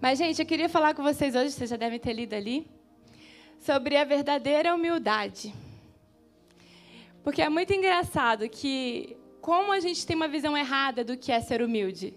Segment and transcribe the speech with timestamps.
[0.00, 2.68] Mas, gente, eu queria falar com vocês hoje, vocês já devem ter lido ali,
[3.58, 5.52] sobre a verdadeira humildade.
[7.24, 11.40] Porque é muito engraçado que como a gente tem uma visão errada do que é
[11.40, 12.14] ser humilde.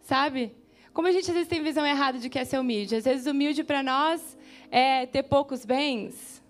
[0.00, 0.56] Sabe?
[0.92, 2.96] Como a gente às vezes tem visão errada de que é ser humilde.
[2.96, 4.36] Às vezes humilde para nós
[4.68, 6.42] é ter poucos bens,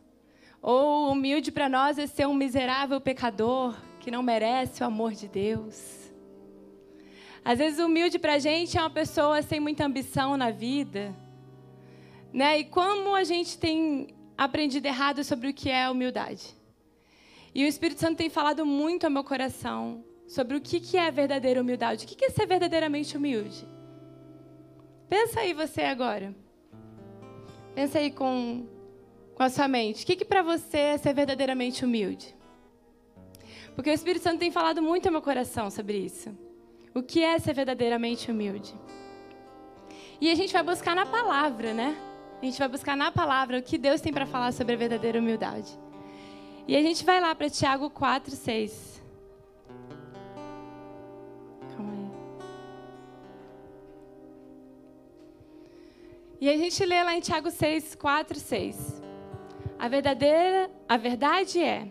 [0.63, 5.29] ou humilde para nós é ser um miserável pecador que não merece o amor de
[5.29, 6.02] Deus.
[7.45, 11.15] Às vezes humilde para a gente é uma pessoa sem muita ambição na vida.
[12.33, 12.61] Né?
[12.61, 16.57] E como a gente tem aprendido errado sobre o que é humildade.
[17.55, 21.61] E o Espírito Santo tem falado muito ao meu coração sobre o que é verdadeira
[21.61, 22.05] humildade.
[22.05, 23.67] O que é ser verdadeiramente humilde?
[25.09, 26.35] Pensa aí você agora.
[27.75, 28.67] Pensa aí com,
[29.35, 30.05] com a sua mente.
[30.05, 32.35] O que, que para você é ser verdadeiramente humilde?
[33.75, 36.31] Porque o Espírito Santo tem falado muito ao meu coração sobre isso.
[36.95, 38.75] O que é ser verdadeiramente humilde?
[40.21, 41.97] E a gente vai buscar na palavra, né?
[42.41, 45.19] A gente vai buscar na palavra o que Deus tem para falar sobre a verdadeira
[45.19, 45.79] humildade.
[46.69, 49.03] E a gente vai lá para Tiago 4, 6.
[51.75, 52.11] Calma aí.
[56.41, 59.03] E a gente lê lá em Tiago 6, 4, 6.
[59.79, 61.91] A verdadeira, a verdade é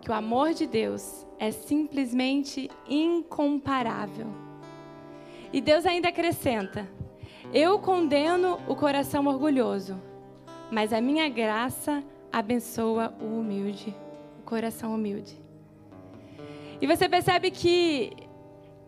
[0.00, 4.26] que o amor de Deus é simplesmente incomparável.
[5.52, 6.88] E Deus ainda acrescenta:
[7.52, 10.00] Eu condeno o coração orgulhoso,
[10.70, 13.94] mas a minha graça abençoa o humilde
[14.48, 15.38] coração humilde.
[16.80, 18.12] E você percebe que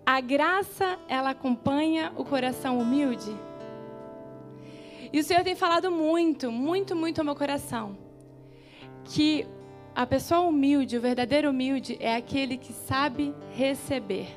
[0.06, 3.30] a graça, ela acompanha o coração humilde.
[5.12, 7.98] E o Senhor tem falado muito, muito, muito ao meu coração.
[9.04, 9.46] Que
[10.00, 14.28] a pessoa humilde, o verdadeiro humilde, é aquele que sabe receber.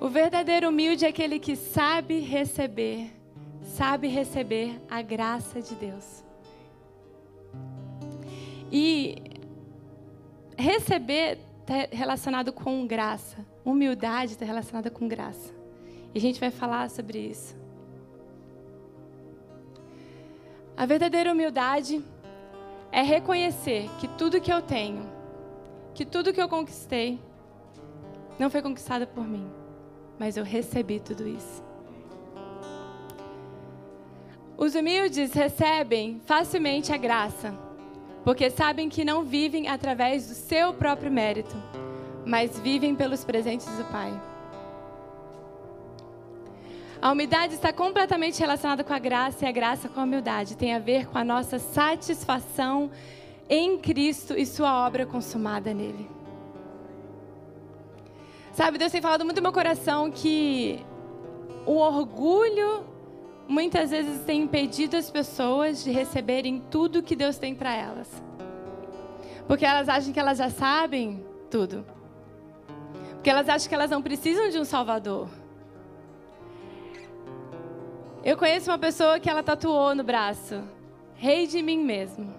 [0.00, 3.12] O verdadeiro humilde é aquele que sabe receber,
[3.60, 6.24] sabe receber a graça de Deus.
[8.72, 9.22] E
[10.56, 13.44] receber está relacionado com graça.
[13.62, 15.54] Humildade está relacionada com graça.
[16.14, 17.65] E a gente vai falar sobre isso.
[20.76, 22.04] A verdadeira humildade
[22.92, 25.10] é reconhecer que tudo que eu tenho,
[25.94, 27.18] que tudo que eu conquistei,
[28.38, 29.50] não foi conquistado por mim,
[30.18, 31.64] mas eu recebi tudo isso.
[34.58, 37.54] Os humildes recebem facilmente a graça
[38.22, 41.54] porque sabem que não vivem através do seu próprio mérito,
[42.26, 44.12] mas vivem pelos presentes do Pai.
[47.00, 50.74] A humildade está completamente relacionada com a graça e a graça com a humildade tem
[50.74, 52.90] a ver com a nossa satisfação
[53.48, 56.08] em Cristo e sua obra consumada nele.
[58.52, 60.84] Sabe, Deus tem falado muito no meu coração que
[61.66, 62.86] o orgulho
[63.46, 68.08] muitas vezes tem impedido as pessoas de receberem tudo que Deus tem para elas.
[69.46, 71.84] Porque elas acham que elas já sabem tudo.
[73.12, 75.28] Porque elas acham que elas não precisam de um Salvador.
[78.26, 80.60] Eu conheço uma pessoa que ela tatuou no braço:
[81.14, 82.34] Rei de mim mesmo.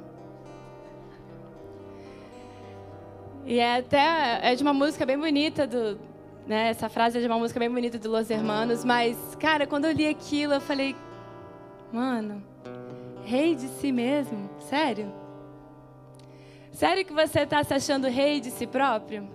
[3.45, 5.97] E é até é de uma música bem bonita do,
[6.45, 6.67] né?
[6.67, 9.93] Essa frase é de uma música bem bonita do Los Hermanos, mas, cara, quando eu
[9.93, 10.93] li aquilo, eu falei,
[11.89, 12.43] mano,
[13.23, 14.49] rei de si mesmo?
[14.59, 15.09] Sério?
[16.73, 19.25] Sério que você está se achando rei de si próprio?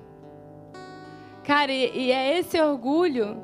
[1.44, 3.42] Cara, e, e é esse orgulho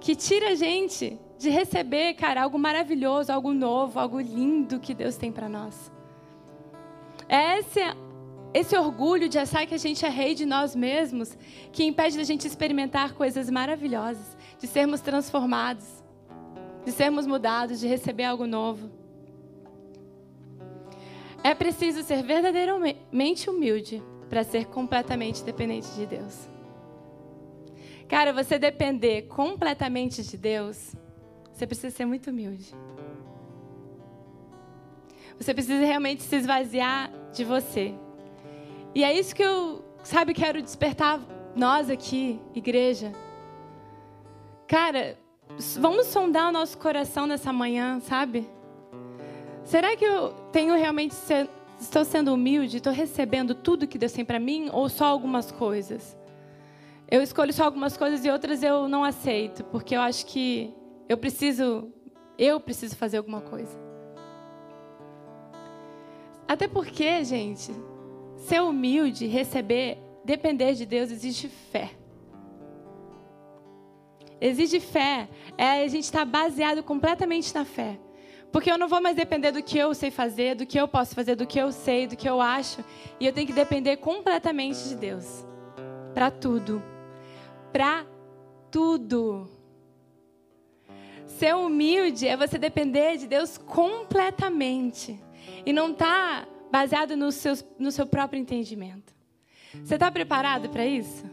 [0.00, 5.16] que tira a gente de receber, cara, algo maravilhoso, algo novo, algo lindo que Deus
[5.16, 5.92] tem para nós.
[7.28, 7.80] É esse
[8.54, 11.36] esse orgulho de achar que a gente é rei de nós mesmos,
[11.70, 16.02] que impede da gente experimentar coisas maravilhosas, de sermos transformados,
[16.82, 18.90] de sermos mudados, de receber algo novo.
[21.44, 26.48] É preciso ser verdadeiramente humilde para ser completamente dependente de Deus.
[28.08, 30.96] Cara, você depender completamente de Deus,
[31.56, 32.74] você precisa ser muito humilde.
[35.38, 37.94] Você precisa realmente se esvaziar de você
[38.96, 41.20] e é isso que eu, sabe, quero despertar
[41.54, 43.12] nós aqui, igreja.
[44.66, 45.18] Cara,
[45.78, 48.48] vamos sondar o nosso coração nessa manhã, sabe?
[49.64, 51.14] Será que eu tenho realmente
[51.78, 56.16] estou sendo humilde, estou recebendo tudo que Deus tem para mim ou só algumas coisas?
[57.10, 60.72] Eu escolho só algumas coisas e outras eu não aceito, porque eu acho que
[61.08, 61.92] eu preciso
[62.38, 63.76] eu preciso fazer alguma coisa.
[66.46, 67.72] Até porque, gente,
[68.36, 71.90] Ser humilde, receber, depender de Deus, existe fé.
[74.40, 75.28] exige fé.
[75.56, 77.98] É a gente estar tá baseado completamente na fé.
[78.52, 81.14] Porque eu não vou mais depender do que eu sei fazer, do que eu posso
[81.14, 82.84] fazer, do que eu sei, do que eu acho.
[83.18, 85.44] E eu tenho que depender completamente de Deus.
[86.14, 86.82] Para tudo.
[87.72, 88.06] Para
[88.70, 89.48] tudo.
[91.26, 95.20] Ser humilde é você depender de Deus completamente.
[95.64, 99.14] E não tá baseado no seu, no seu próprio entendimento.
[99.84, 101.24] Você está preparado para isso?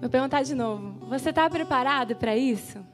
[0.00, 1.06] Vou perguntar de novo.
[1.06, 2.84] Você está preparado para isso?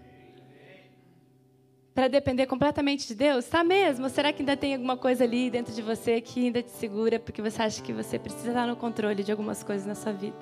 [1.95, 3.45] Para depender completamente de Deus?
[3.45, 4.05] Está mesmo?
[4.05, 7.19] Ou será que ainda tem alguma coisa ali dentro de você que ainda te segura
[7.19, 10.37] porque você acha que você precisa estar no controle de algumas coisas na sua vida?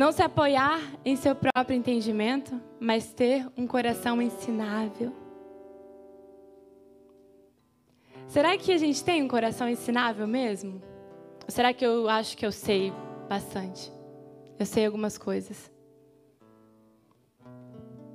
[0.00, 5.14] Não se apoiar em seu próprio entendimento, mas ter um coração ensinável.
[8.26, 10.80] Será que a gente tem um coração ensinável mesmo?
[11.44, 12.94] Ou será que eu acho que eu sei
[13.28, 13.92] bastante?
[14.58, 15.70] Eu sei algumas coisas.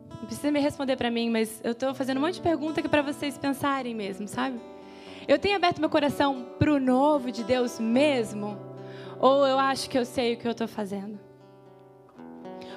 [0.09, 2.87] Não precisa me responder para mim, mas eu estou fazendo um monte de pergunta é
[2.87, 4.59] para vocês pensarem mesmo, sabe?
[5.27, 8.57] Eu tenho aberto meu coração para o novo de Deus mesmo?
[9.19, 11.24] Ou eu acho que eu sei o que eu estou fazendo?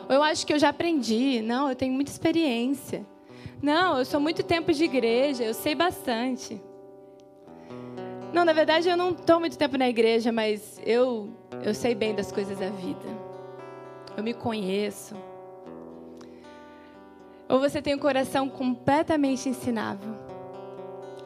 [0.08, 1.42] Eu acho que eu já aprendi?
[1.42, 3.06] Não, eu tenho muita experiência.
[3.62, 6.60] Não, eu sou muito tempo de igreja, eu sei bastante.
[8.32, 11.30] Não, na verdade eu não estou muito tempo na igreja, mas eu,
[11.64, 13.06] eu sei bem das coisas da vida.
[14.16, 15.14] Eu me conheço.
[17.48, 20.14] Ou você tem um coração completamente ensinável,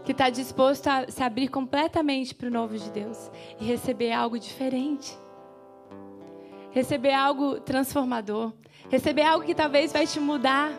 [0.04, 3.30] que está disposto a se abrir completamente para o novo de Deus
[3.60, 5.16] e receber algo diferente,
[6.70, 8.52] receber algo transformador,
[8.92, 10.70] receber algo que talvez vai te mudar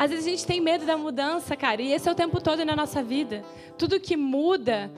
[0.00, 2.64] às vezes a gente tem medo da mudança, cara, e esse é o tempo todo
[2.64, 3.44] na nossa vida.
[3.76, 4.90] Tudo que muda,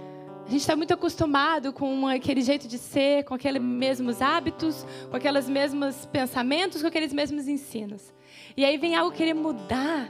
[0.46, 5.16] a gente está muito acostumado com aquele jeito de ser, com aqueles mesmos hábitos, com
[5.16, 8.14] aqueles mesmos pensamentos, com aqueles mesmos ensinos.
[8.56, 10.08] E aí vem algo querer mudar.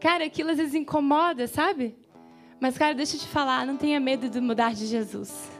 [0.00, 1.94] Cara, aquilo às vezes incomoda, sabe?
[2.58, 5.50] Mas, cara, deixa eu te falar, não tenha medo de mudar de Jesus.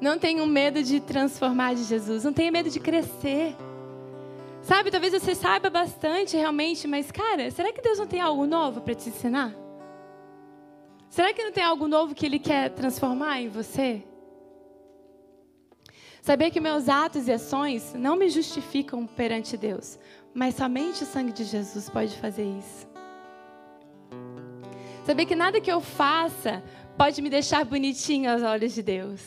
[0.00, 2.24] Não tenha medo de transformar de Jesus.
[2.24, 3.56] Não tenha medo de crescer.
[4.62, 8.80] Sabe, talvez você saiba bastante realmente, mas cara, será que Deus não tem algo novo
[8.80, 9.54] para te ensinar?
[11.08, 14.02] Será que não tem algo novo que Ele quer transformar em você?
[16.20, 19.98] Saber que meus atos e ações não me justificam perante Deus,
[20.34, 22.86] mas somente o sangue de Jesus pode fazer isso.
[25.06, 26.62] Saber que nada que eu faça
[26.98, 29.22] pode me deixar bonitinho aos olhos de Deus.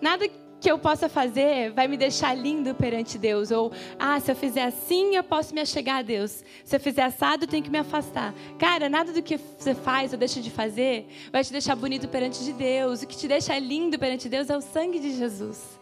[0.00, 0.28] Nada
[0.60, 3.50] que eu possa fazer vai me deixar lindo perante Deus.
[3.50, 6.44] Ou, ah, se eu fizer assim, eu posso me achegar a Deus.
[6.64, 8.34] Se eu fizer assado, eu tenho que me afastar.
[8.58, 12.44] Cara, nada do que você faz ou deixa de fazer vai te deixar bonito perante
[12.44, 13.02] de Deus.
[13.02, 15.80] O que te deixa lindo perante Deus é o sangue de Jesus.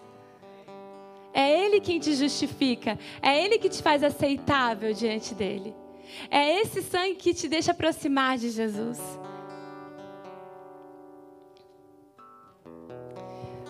[1.35, 2.99] É Ele quem te justifica.
[3.21, 5.75] É Ele que te faz aceitável diante dele.
[6.31, 8.99] É esse sangue que te deixa aproximar de Jesus.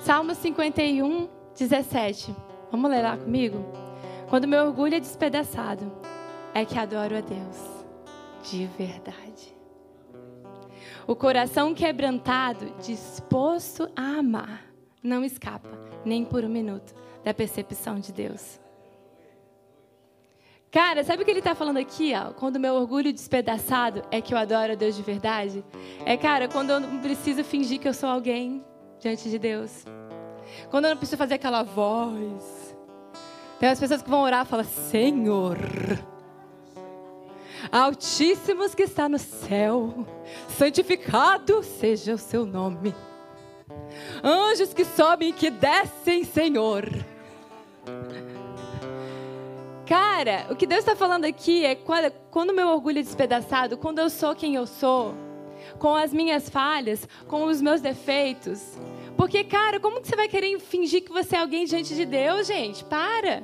[0.08, 2.34] Salmo 51, 17.
[2.70, 3.62] Vamos ler lá comigo?
[4.30, 5.92] Quando meu orgulho é despedaçado,
[6.54, 7.58] é que adoro a Deus
[8.42, 9.54] de verdade.
[11.06, 14.64] O coração quebrantado, disposto a amar,
[15.02, 18.58] não escapa, nem por um minuto, da percepção de Deus.
[20.70, 22.14] Cara, sabe o que ele está falando aqui?
[22.14, 22.32] Ó?
[22.32, 25.62] Quando meu orgulho despedaçado é que eu adoro a Deus de verdade.
[26.06, 28.64] É, cara, quando eu não preciso fingir que eu sou alguém
[28.98, 29.84] diante de Deus.
[30.70, 32.76] Quando eu não preciso fazer aquela voz.
[33.58, 35.58] Tem as pessoas que vão orar e falam: Senhor,
[37.70, 40.06] Altíssimos que está no céu,
[40.48, 42.94] santificado seja o seu nome.
[44.22, 46.88] Anjos que sobem e que descem, Senhor.
[49.86, 54.10] Cara, o que Deus está falando aqui é quando meu orgulho é despedaçado, quando eu
[54.10, 55.14] sou quem eu sou,
[55.78, 58.78] com as minhas falhas, com os meus defeitos,
[59.18, 62.46] porque, cara, como que você vai querer fingir que você é alguém diante de Deus,
[62.46, 62.84] gente?
[62.84, 63.42] Para.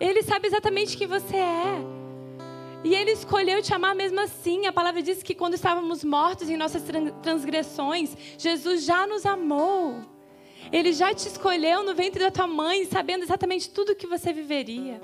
[0.00, 1.76] Ele sabe exatamente quem você é.
[2.82, 4.66] E ele escolheu te amar mesmo assim.
[4.66, 6.82] A palavra diz que quando estávamos mortos em nossas
[7.22, 10.00] transgressões, Jesus já nos amou.
[10.72, 15.00] Ele já te escolheu no ventre da tua mãe, sabendo exatamente tudo que você viveria.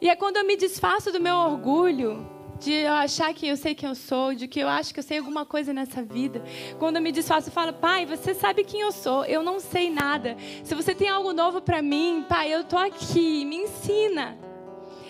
[0.00, 2.26] E é quando eu me desfaço do meu orgulho,
[2.62, 5.02] de eu achar que eu sei quem eu sou, de que eu acho que eu
[5.02, 6.42] sei alguma coisa nessa vida.
[6.78, 9.90] Quando eu me desfaço, eu falo, pai, você sabe quem eu sou, eu não sei
[9.90, 10.36] nada.
[10.62, 14.38] Se você tem algo novo para mim, pai, eu tô aqui, me ensina.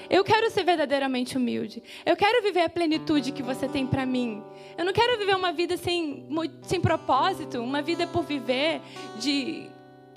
[0.08, 1.82] Eu quero ser verdadeiramente humilde.
[2.04, 4.42] Eu quero viver a plenitude que você tem para mim.
[4.76, 6.26] Eu não quero viver uma vida sem,
[6.62, 8.80] sem propósito, uma vida por viver,
[9.18, 9.68] de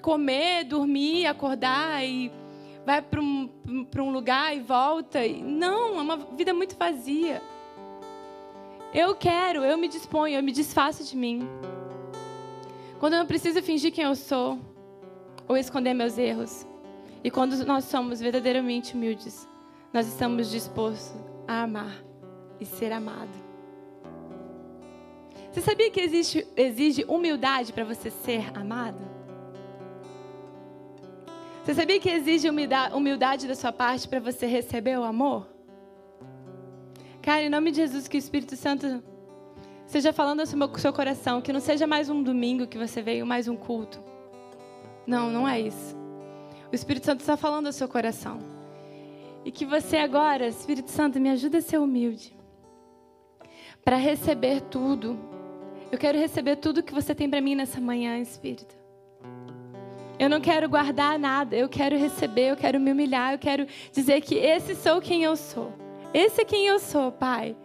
[0.02, 2.32] comer, dormir, acordar e
[2.86, 3.50] vai para um,
[3.98, 5.20] um lugar e volta.
[5.28, 7.42] Não, é uma vida muito vazia.
[8.94, 11.50] Eu quero, eu me disponho, eu me desfaço de mim.
[13.00, 14.60] Quando eu não preciso fingir quem eu sou
[15.48, 16.66] ou esconder meus erros.
[17.24, 19.50] E quando nós somos verdadeiramente humildes,
[19.92, 22.04] nós estamos dispostos a amar
[22.60, 23.44] e ser amado.
[25.52, 29.15] Você sabia que existe, exige humildade para você ser amado?
[31.66, 35.50] Você sabia que exige humildade da sua parte para você receber o amor?
[37.24, 39.04] Cara, em nome de Jesus, que o Espírito Santo
[39.88, 43.48] seja falando ao seu coração, que não seja mais um domingo que você veio, mais
[43.48, 44.00] um culto.
[45.08, 45.98] Não, não é isso.
[46.72, 48.38] O Espírito Santo está falando ao seu coração.
[49.44, 52.32] E que você agora, Espírito Santo, me ajuda a ser humilde.
[53.84, 55.18] Para receber tudo.
[55.92, 58.85] Eu quero receber tudo que você tem para mim nessa manhã, Espírito.
[60.18, 64.22] Eu não quero guardar nada, eu quero receber, eu quero me humilhar, eu quero dizer
[64.22, 65.74] que esse sou quem eu sou.
[66.14, 67.56] Esse é quem eu sou, Pai.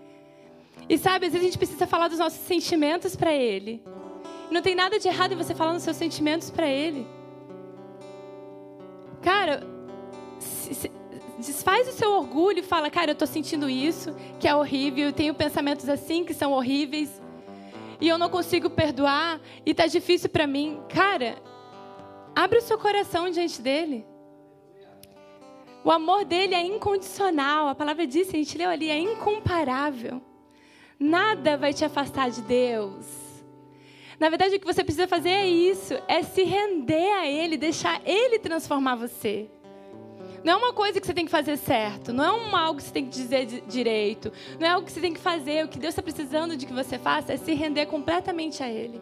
[0.89, 3.81] E sabe, às vezes a gente precisa falar dos nossos sentimentos para Ele.
[4.51, 7.07] Não tem nada de errado em você falar dos seus sentimentos para Ele.
[9.23, 9.63] Cara,
[10.41, 10.91] se, se,
[11.39, 15.13] desfaz o seu orgulho e fala, cara, eu estou sentindo isso, que é horrível, eu
[15.13, 17.23] tenho pensamentos assim que são horríveis,
[18.01, 20.81] e eu não consigo perdoar, e tá difícil para mim.
[20.89, 21.37] Cara,
[22.35, 24.07] abre o seu coração diante dele.
[25.83, 27.69] O amor dele é incondicional.
[27.69, 30.21] A palavra diz, a gente leu ali, é incomparável.
[30.99, 33.07] Nada vai te afastar de Deus.
[34.19, 38.03] Na verdade, o que você precisa fazer é isso: é se render a Ele, deixar
[38.05, 39.51] Ele transformar você.
[40.45, 42.85] Não é uma coisa que você tem que fazer certo, não é um, algo que
[42.85, 45.65] você tem que dizer direito, não é algo que você tem que fazer.
[45.65, 49.01] O que Deus está precisando de que você faça é se render completamente a Ele.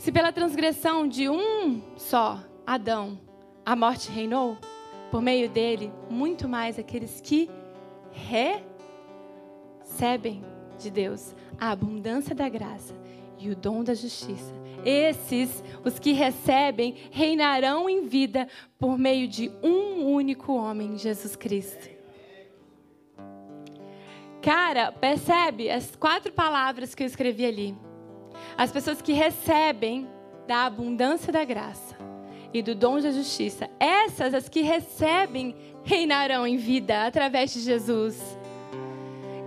[0.00, 3.20] Se pela transgressão de um só, Adão,
[3.66, 4.56] a morte reinou,
[5.10, 7.50] por meio dele, muito mais aqueles que
[9.90, 10.42] recebem
[10.78, 12.94] de Deus a abundância da graça
[13.38, 14.54] e o dom da justiça.
[14.86, 21.90] Esses, os que recebem, reinarão em vida por meio de um único homem, Jesus Cristo.
[24.40, 27.89] Cara, percebe as quatro palavras que eu escrevi ali.
[28.56, 30.08] As pessoas que recebem
[30.46, 31.96] da abundância da graça
[32.52, 35.54] e do dom da justiça, essas as que recebem
[35.84, 38.20] reinarão em vida através de Jesus.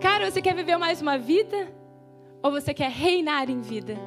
[0.01, 1.71] Cara, você quer viver mais uma vida
[2.41, 3.97] ou você quer reinar em vida?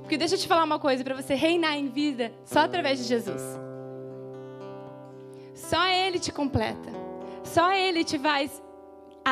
[0.00, 3.04] Porque deixa eu te falar uma coisa, para você reinar em vida, só através de
[3.04, 3.42] Jesus.
[5.54, 6.90] Só ele te completa.
[7.44, 8.62] Só ele te faz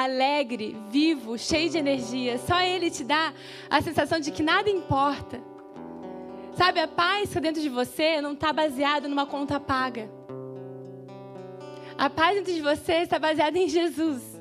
[0.02, 2.38] alegre, vivo, cheio de energia.
[2.38, 3.32] Só Ele te dá
[3.70, 5.40] a sensação de que nada importa.
[6.54, 10.10] Sabe, a paz que dentro de você não está baseada numa conta paga.
[11.96, 14.40] A paz dentro de você está baseada em Jesus.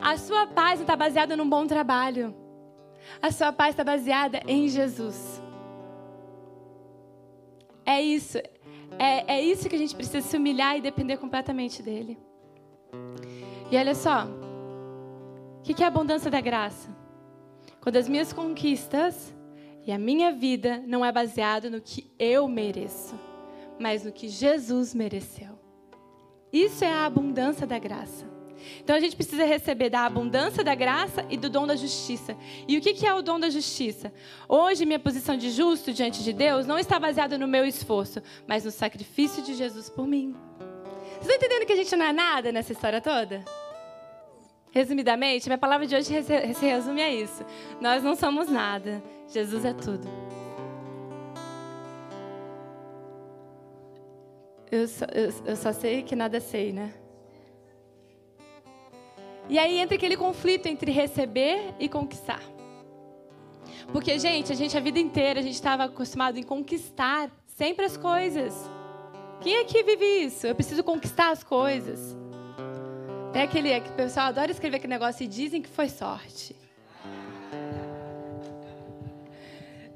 [0.00, 2.34] A sua paz não está baseada num bom trabalho.
[3.20, 5.42] A sua paz está baseada em Jesus.
[7.84, 8.38] É isso.
[8.98, 12.18] É, é isso que a gente precisa se humilhar e depender completamente dele.
[13.70, 16.88] E olha só, o que é a abundância da graça?
[17.80, 19.34] Quando as minhas conquistas
[19.86, 23.18] e a minha vida não é baseado no que eu mereço,
[23.78, 25.58] mas no que Jesus mereceu.
[26.52, 28.26] Isso é a abundância da graça.
[28.82, 32.36] Então a gente precisa receber da abundância da graça e do dom da justiça.
[32.66, 34.12] E o que é o dom da justiça?
[34.48, 38.64] Hoje, minha posição de justo diante de Deus não está baseada no meu esforço, mas
[38.64, 40.34] no sacrifício de Jesus por mim.
[41.20, 43.44] Vocês estão entendendo que a gente não é nada nessa história toda?
[44.72, 47.44] Resumidamente, minha palavra de hoje se resume a isso.
[47.80, 50.08] Nós não somos nada, Jesus é tudo.
[54.70, 56.94] Eu só, eu, eu só sei que nada sei, né?
[59.50, 62.40] E aí entra aquele conflito entre receber e conquistar.
[63.92, 67.96] Porque, gente, a gente a vida inteira a gente estava acostumado em conquistar sempre as
[67.96, 68.54] coisas.
[69.40, 70.46] Quem aqui vive isso?
[70.46, 72.16] Eu preciso conquistar as coisas.
[73.32, 76.54] Tem aquele, o pessoal adora escrever aquele negócio e dizem que foi sorte.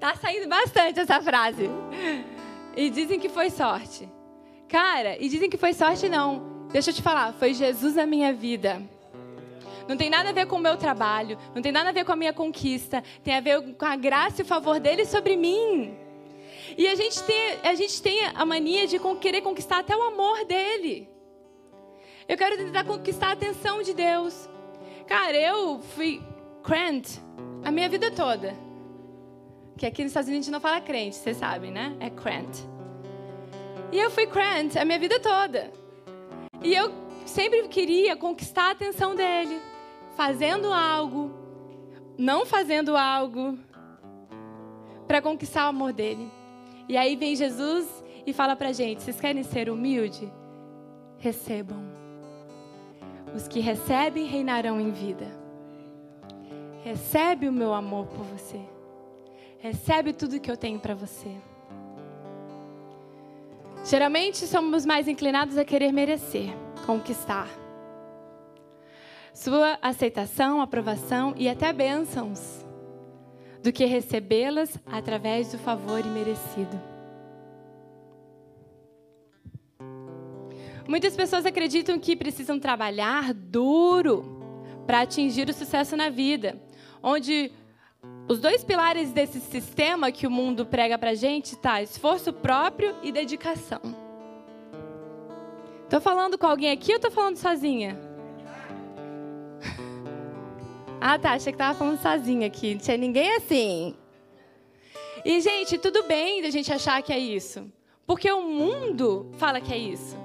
[0.01, 1.71] Tá saindo bastante essa frase.
[2.77, 4.09] E dizem que foi sorte.
[4.69, 6.67] Cara, e dizem que foi sorte não.
[6.73, 8.83] Deixa eu te falar, foi Jesus na minha vida.
[9.89, 12.13] Não tem nada a ver com o meu trabalho, não tem nada a ver com
[12.13, 15.97] a minha conquista, tem a ver com a graça e o favor dele sobre mim.
[16.77, 20.45] E a gente tem, a, gente tem a mania de querer conquistar até o amor
[20.45, 21.09] dele.
[22.27, 24.49] Eu quero tentar conquistar a atenção de Deus.
[25.07, 26.23] Cara, eu fui
[26.63, 27.21] crente
[27.63, 28.55] a minha vida toda.
[29.77, 31.95] Que aqui nos Estados Unidos a gente não fala crente, vocês sabem, né?
[32.01, 32.63] É crente.
[33.93, 35.71] E eu fui crente a minha vida toda.
[36.63, 36.91] E eu
[37.27, 39.61] sempre queria conquistar a atenção dele,
[40.17, 41.31] fazendo algo,
[42.17, 43.59] não fazendo algo,
[45.07, 46.31] para conquistar o amor dele.
[46.89, 50.33] E aí vem Jesus e fala pra gente: vocês querem ser humilde?
[51.19, 51.83] Recebam.
[53.35, 55.27] Os que recebem reinarão em vida.
[56.83, 58.61] Recebe o meu amor por você.
[59.59, 61.35] Recebe tudo que eu tenho para você.
[63.85, 66.51] Geralmente somos mais inclinados a querer merecer,
[66.87, 67.64] conquistar.
[69.35, 72.65] Sua aceitação, aprovação e até bênçãos,
[73.61, 76.81] do que recebê-las através do favor imerecido.
[80.87, 84.41] Muitas pessoas acreditam que precisam trabalhar duro
[84.87, 86.63] para atingir o sucesso na vida,
[87.03, 87.51] onde
[88.29, 93.11] os dois pilares desse sistema que o mundo prega pra gente tá esforço próprio e
[93.11, 93.81] dedicação.
[95.91, 98.14] Tô falando com alguém aqui ou tô falando sozinha?
[101.01, 103.95] Ah, tá, achei que tava falando sozinha aqui, não tinha ninguém assim.
[105.25, 107.71] E gente, tudo bem da gente achar que é isso,
[108.07, 110.17] porque o mundo fala que é isso.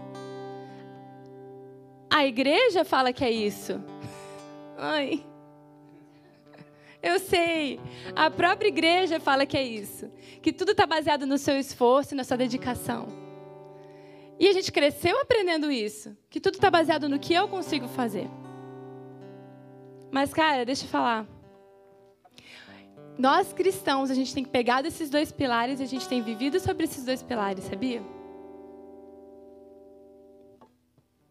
[2.09, 3.81] A igreja fala que é isso.
[4.77, 5.23] Ai.
[7.01, 7.79] Eu sei.
[8.15, 10.11] A própria igreja fala que é isso.
[10.41, 13.07] Que tudo está baseado no seu esforço e na sua dedicação.
[14.39, 16.17] E a gente cresceu aprendendo isso.
[16.29, 18.27] Que tudo está baseado no que eu consigo fazer.
[20.11, 21.27] Mas, cara, deixa eu falar.
[23.17, 26.85] Nós cristãos, a gente tem pegado esses dois pilares e a gente tem vivido sobre
[26.85, 28.01] esses dois pilares, sabia?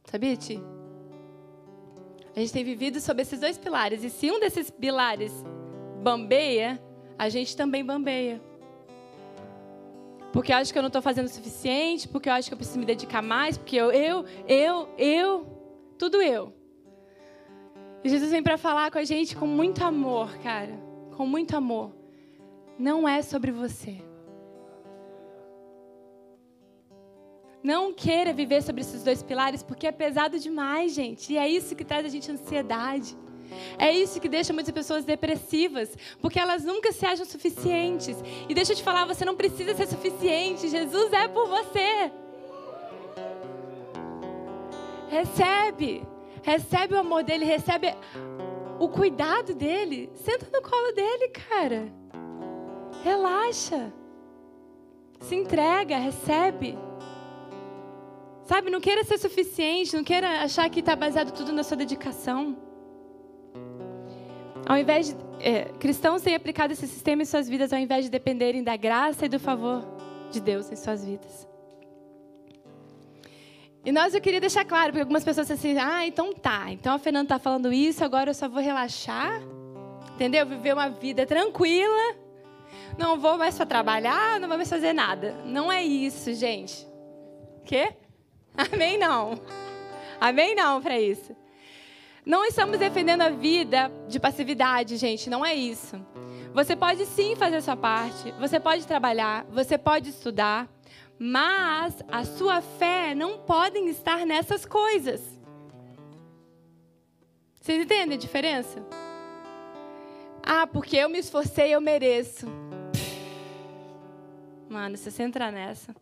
[0.05, 0.61] Sabia, Ti?
[2.37, 4.05] A gente tem vivido sobre esses dois pilares.
[4.05, 5.33] E se um desses pilares
[6.03, 6.81] bambeia,
[7.19, 8.41] a gente também bambeia.
[10.33, 12.59] Porque eu acho que eu não estou fazendo o suficiente, porque eu acho que eu
[12.59, 15.47] preciso me dedicar mais, porque eu, eu, eu, eu,
[15.99, 16.53] tudo eu.
[18.03, 20.79] E Jesus vem para falar com a gente com muito amor, cara,
[21.17, 21.93] com muito amor.
[22.79, 23.97] Não é sobre você.
[27.63, 31.33] Não queira viver sobre esses dois pilares, porque é pesado demais, gente.
[31.33, 33.17] E é isso que traz a gente ansiedade.
[33.79, 38.17] É isso que deixa muitas pessoas depressivas, porque elas nunca se acham suficientes.
[38.49, 42.13] E deixa eu te falar, você não precisa ser suficiente, Jesus é por você.
[45.09, 46.07] Recebe,
[46.43, 47.95] recebe o amor dele, recebe
[48.79, 50.11] o cuidado dele.
[50.15, 51.93] Senta no colo dele, cara.
[53.03, 53.93] Relaxa.
[55.21, 56.79] Se entrega, recebe.
[58.45, 62.57] Sabe, não queira ser suficiente, não queira achar que está baseado tudo na sua dedicação.
[64.67, 68.11] Ao invés de é, cristãos têm aplicado esse sistema em suas vidas ao invés de
[68.11, 69.85] dependerem da graça e do favor
[70.31, 71.48] de Deus em suas vidas.
[73.85, 76.99] E nós eu queria deixar claro, porque algumas pessoas assim, ah, então tá, então a
[76.99, 79.41] Fernanda está falando isso, agora eu só vou relaxar,
[80.15, 80.45] entendeu?
[80.45, 82.17] Viver uma vida tranquila,
[82.99, 85.33] não vou mais para trabalhar, não vou mais fazer nada.
[85.45, 86.87] Não é isso, gente.
[87.65, 87.95] Quê?
[88.73, 89.41] Amém não.
[90.21, 91.35] Amém não para isso.
[92.27, 95.97] Não estamos defendendo a vida de passividade, gente, não é isso.
[96.53, 100.69] Você pode sim fazer a sua parte, você pode trabalhar, você pode estudar,
[101.19, 105.21] mas a sua fé não pode estar nessas coisas.
[107.61, 108.83] Vocês entendem a diferença?
[110.43, 112.47] Ah, porque eu me esforcei, eu mereço.
[114.69, 115.95] Mano, se você entrar nessa,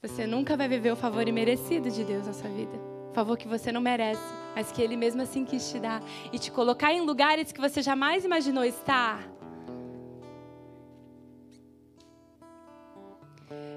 [0.00, 2.76] você nunca vai viver o favor imerecido de Deus na sua vida.
[3.10, 6.38] O favor que você não merece mas que Ele mesmo assim quis te dar e
[6.38, 9.35] te colocar em lugares que você jamais imaginou estar.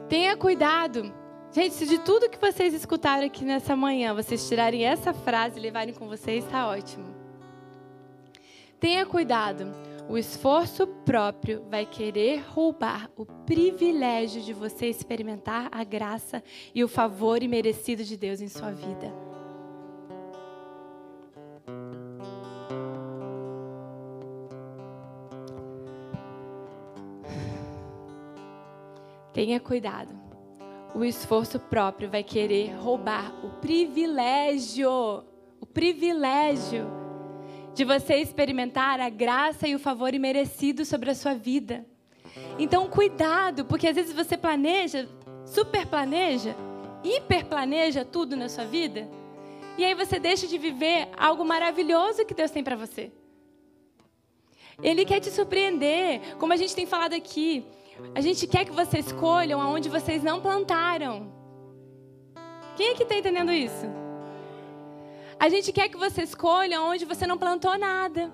[0.09, 1.13] Tenha cuidado.
[1.51, 5.61] Gente, se de tudo que vocês escutaram aqui nessa manhã, vocês tirarem essa frase e
[5.61, 7.05] levarem com vocês, está ótimo.
[8.79, 9.71] Tenha cuidado.
[10.09, 16.43] O esforço próprio vai querer roubar o privilégio de você experimentar a graça
[16.73, 19.28] e o favor imerecido de Deus em sua vida.
[29.39, 30.13] Tenha cuidado.
[30.93, 34.91] O esforço próprio vai querer roubar o privilégio,
[35.61, 36.85] o privilégio
[37.73, 41.85] de você experimentar a graça e o favor imerecido sobre a sua vida.
[42.59, 45.07] Então, cuidado, porque às vezes você planeja,
[45.45, 46.53] super planeja,
[47.01, 49.09] hiper planeja tudo na sua vida,
[49.77, 53.09] e aí você deixa de viver algo maravilhoso que Deus tem para você.
[54.83, 57.65] Ele quer te surpreender, como a gente tem falado aqui.
[58.13, 61.31] A gente quer que vocês escolham aonde vocês não plantaram.
[62.75, 63.85] Quem é que está entendendo isso?
[65.39, 68.31] A gente quer que você escolha onde você não plantou nada.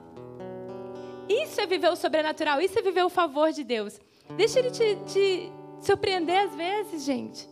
[1.29, 3.99] Isso é viver o sobrenatural, isso é viver o favor de Deus.
[4.35, 7.47] Deixa ele te, te surpreender às vezes, gente.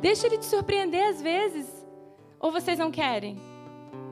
[0.00, 1.66] Deixa ele te surpreender às vezes.
[2.38, 3.38] Ou vocês não querem?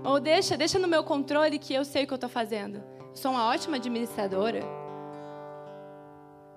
[0.05, 2.83] Ou deixa, deixa no meu controle que eu sei o que eu estou fazendo.
[3.15, 4.82] sou uma ótima administradora.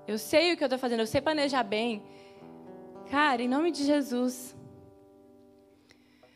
[0.08, 2.04] Eu sei o que eu estou fazendo, eu sei planejar bem.
[3.10, 4.56] Cara, em nome de Jesus.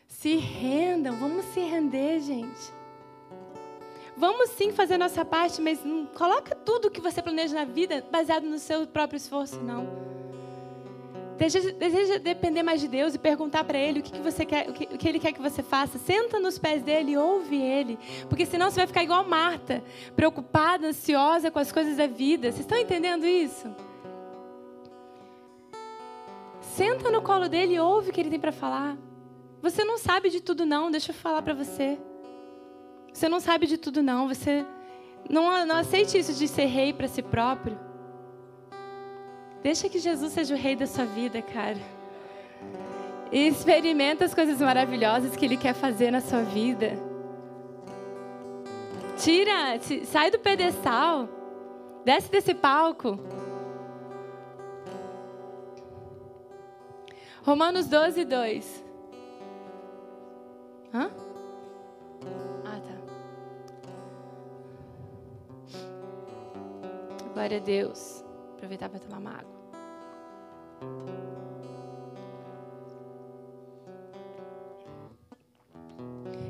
[0.08, 2.80] Se rendam, vamos se render, gente.
[4.18, 8.44] Vamos sim fazer nossa parte, mas não coloca tudo que você planeja na vida baseado
[8.44, 10.19] no seu próprio esforço, não.
[11.40, 14.70] Deseja, deseja depender mais de Deus e perguntar para Ele o que, que você quer,
[14.70, 15.98] o que, o que Ele quer que você faça.
[15.98, 17.98] Senta nos pés dele e ouve Ele,
[18.28, 19.82] porque senão você vai ficar igual Marta,
[20.18, 22.52] preocupada, ansiosa com as coisas da vida.
[22.52, 23.74] Vocês estão entendendo isso?
[26.60, 28.98] Senta no colo dele e ouve o que Ele tem para falar.
[29.62, 30.92] Você não sabe de tudo, não.
[30.92, 31.98] Deixa eu falar para você.
[33.14, 34.28] Você não sabe de tudo, não.
[34.28, 34.66] Você
[35.30, 37.89] não, não aceite isso de ser rei para si próprio.
[39.62, 41.78] Deixa que Jesus seja o rei da sua vida, cara.
[43.32, 46.98] E experimenta as coisas maravilhosas que Ele quer fazer na sua vida.
[49.18, 51.28] Tira, sai do pedestal.
[52.06, 53.20] Desce desse palco.
[57.44, 58.86] Romanos 12, 2.
[60.94, 61.12] Hã?
[62.66, 62.96] Ah, tá.
[67.34, 68.29] Glória a Deus.
[68.60, 69.60] Aproveitar para tomar uma água.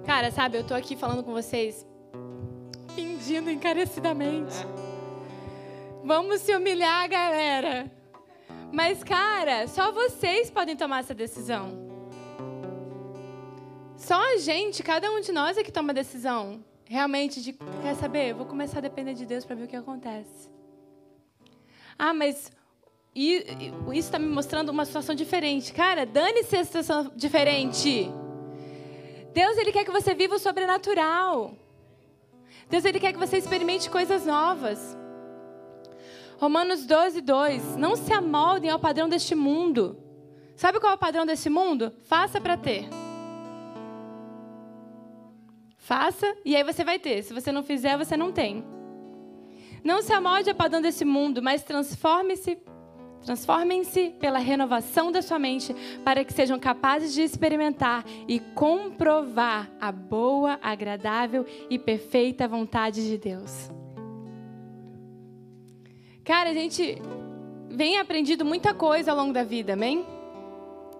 [0.07, 1.85] Cara, sabe, eu tô aqui falando com vocês,
[2.95, 4.55] fingindo encarecidamente.
[6.03, 7.91] Vamos se humilhar, galera.
[8.73, 11.77] Mas, cara, só vocês podem tomar essa decisão.
[13.95, 16.65] Só a gente, cada um de nós é que toma a decisão.
[16.85, 18.31] Realmente, de, quer saber?
[18.31, 20.49] Eu vou começar a depender de Deus para ver o que acontece.
[21.99, 22.49] Ah, mas
[23.13, 23.43] isso
[23.93, 25.73] está me mostrando uma situação diferente.
[25.73, 28.09] Cara, dane-se a situação diferente.
[29.33, 31.53] Deus, Ele quer que você viva o sobrenatural.
[32.69, 34.97] Deus, Ele quer que você experimente coisas novas.
[36.37, 37.75] Romanos 12, 2.
[37.75, 39.97] Não se amoldem ao padrão deste mundo.
[40.55, 41.91] Sabe qual é o padrão deste mundo?
[42.03, 42.87] Faça para ter.
[45.77, 47.23] Faça e aí você vai ter.
[47.23, 48.63] Se você não fizer, você não tem.
[49.83, 52.57] Não se amolde ao padrão desse mundo, mas transforme-se
[53.21, 59.91] Transformem-se pela renovação da sua mente para que sejam capazes de experimentar e comprovar a
[59.91, 63.69] boa, agradável e perfeita vontade de Deus.
[66.23, 66.97] Cara, a gente
[67.69, 70.05] vem aprendido muita coisa ao longo da vida, amém?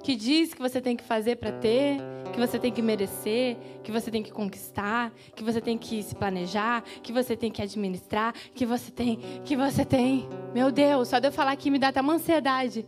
[0.03, 1.97] que diz que você tem que fazer para ter,
[2.31, 6.15] que você tem que merecer, que você tem que conquistar, que você tem que se
[6.15, 10.27] planejar, que você tem que administrar, que você tem, que você tem.
[10.53, 12.85] Meu Deus, só de eu falar aqui me dá até uma ansiedade.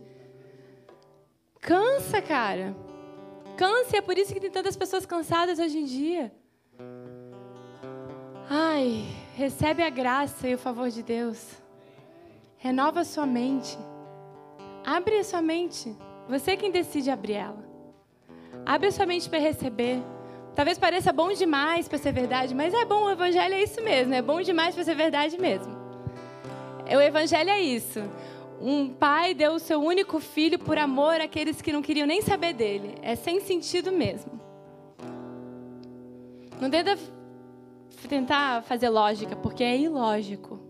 [1.60, 2.76] Cansa, cara.
[3.56, 6.32] Cansa, é por isso que tem tantas pessoas cansadas hoje em dia.
[8.48, 11.62] Ai, recebe a graça e o favor de Deus.
[12.58, 13.78] Renova sua mente.
[14.84, 15.96] Abre a sua mente.
[16.28, 17.71] Você é quem decide abrir ela.
[18.64, 20.02] Abre a sua mente para receber.
[20.54, 24.12] Talvez pareça bom demais para ser verdade, mas é bom, o evangelho é isso mesmo,
[24.12, 25.74] é bom demais para ser verdade mesmo.
[26.86, 28.00] O evangelho é isso.
[28.60, 32.52] Um pai deu o seu único filho por amor àqueles que não queriam nem saber
[32.52, 32.94] dele.
[33.02, 34.40] É sem sentido mesmo.
[36.60, 36.96] Não tenta
[38.08, 40.60] tentar fazer lógica, porque é ilógico.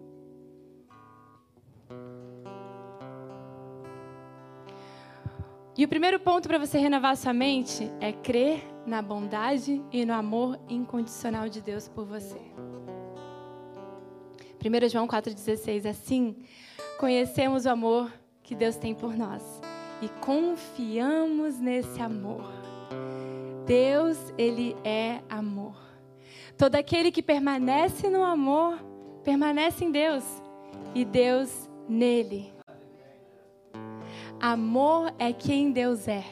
[5.77, 10.13] E o primeiro ponto para você renovar sua mente é crer na bondade e no
[10.13, 12.41] amor incondicional de Deus por você.
[14.63, 16.37] 1 João 4,16 Assim,
[16.99, 19.43] conhecemos o amor que Deus tem por nós
[20.03, 22.45] e confiamos nesse amor.
[23.65, 25.77] Deus, Ele é amor.
[26.59, 28.79] Todo aquele que permanece no amor,
[29.25, 30.25] permanece em Deus
[30.95, 32.62] e Deus nele.
[34.43, 36.25] Amor é quem Deus é.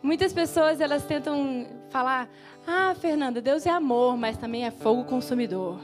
[0.00, 2.30] Muitas pessoas elas tentam falar:
[2.64, 5.80] "Ah, Fernanda, Deus é amor, mas também é fogo consumidor".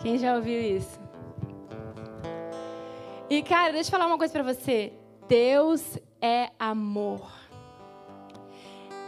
[0.00, 1.00] Quem já ouviu isso?
[3.28, 4.92] E cara, deixa eu falar uma coisa para você.
[5.26, 7.28] Deus é amor.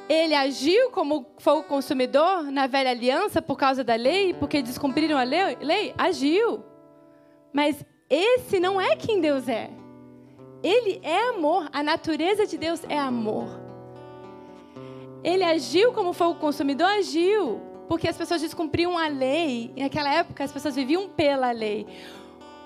[0.09, 5.23] Ele agiu como fogo consumidor na velha aliança por causa da lei, porque descumpriram a
[5.23, 5.57] lei?
[5.61, 5.95] lei?
[5.97, 6.65] Agiu.
[7.53, 9.84] Mas esse não é quem Deus é.
[10.65, 11.69] Ele é amor.
[11.71, 13.49] A natureza de Deus é amor.
[15.23, 16.87] Ele agiu como fogo consumidor?
[16.87, 17.61] Agiu.
[17.87, 19.71] Porque as pessoas descumpriam a lei.
[19.77, 21.87] Naquela época, as pessoas viviam pela lei.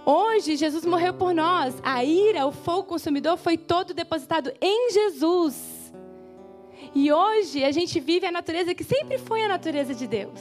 [0.06, 1.74] Hoje, Jesus morreu por nós.
[1.82, 5.92] A ira, o fogo consumidor, foi todo depositado em Jesus.
[6.94, 10.40] E hoje a gente vive a natureza que sempre foi a natureza de Deus.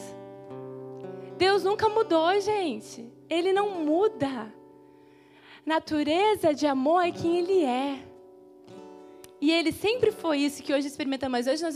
[1.37, 3.11] Deus nunca mudou, gente.
[3.27, 4.53] Ele não muda.
[5.67, 7.99] Natureza de amor é quem Ele é.
[9.41, 11.45] E Ele sempre foi isso que hoje experimentamos.
[11.45, 11.75] Mas hoje nós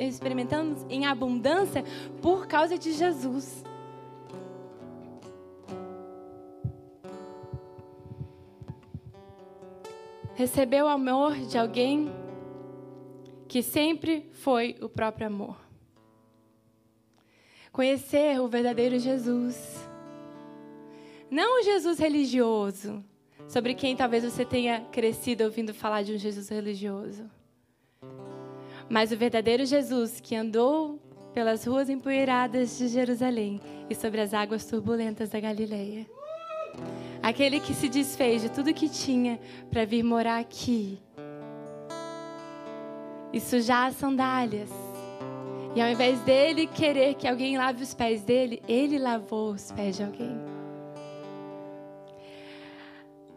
[0.00, 1.84] experimentamos em abundância
[2.20, 3.62] por causa de Jesus.
[10.34, 12.12] Recebeu o amor de alguém
[13.46, 15.56] que sempre foi o próprio amor.
[17.70, 19.93] Conhecer o verdadeiro Jesus.
[21.34, 23.04] Não o Jesus religioso,
[23.48, 27.28] sobre quem talvez você tenha crescido ouvindo falar de um Jesus religioso.
[28.88, 30.96] Mas o verdadeiro Jesus que andou
[31.32, 36.06] pelas ruas empoeiradas de Jerusalém e sobre as águas turbulentas da Galileia.
[37.20, 39.40] Aquele que se desfez de tudo que tinha
[39.72, 41.00] para vir morar aqui
[43.32, 44.70] e sujar as sandálias.
[45.74, 49.96] E ao invés dele querer que alguém lave os pés dele, ele lavou os pés
[49.96, 50.53] de alguém.